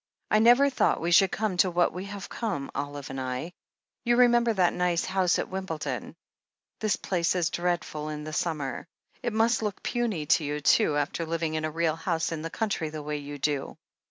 I 0.31 0.39
never 0.39 0.67
thought 0.71 0.99
we 0.99 1.11
should 1.11 1.31
come 1.31 1.57
to 1.57 1.69
what 1.69 1.93
we 1.93 2.05
have 2.05 2.27
come, 2.27 2.71
Olive 2.73 3.11
and 3.11 3.21
I. 3.21 3.53
You 4.03 4.15
remember 4.15 4.51
that 4.51 4.73
nice 4.73 5.05
house 5.05 5.37
at 5.37 5.49
Wimbledon? 5.49 6.15
This 6.79 6.95
place 6.95 7.35
is 7.35 7.51
dreadful 7.51 8.09
in 8.09 8.23
the 8.23 8.31
siunmer. 8.33 8.85
It 9.21 9.31
must 9.31 9.61
look 9.61 9.83
puny 9.83 10.25
to 10.25 10.43
you, 10.43 10.59
too, 10.59 10.97
after 10.97 11.23
living 11.23 11.53
in 11.53 11.65
a 11.65 11.69
real 11.69 11.95
house 11.95 12.31
in 12.31 12.41
the 12.41 12.49
country 12.49 12.89
the 12.89 13.03
way 13.03 13.17
you 13.17 13.37
do." 13.37 13.77